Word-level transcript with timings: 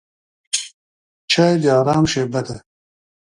چای 1.31 1.53
د 1.61 1.65
آرام 1.79 2.05
شېبه 2.11 2.41
ده. 2.47 2.55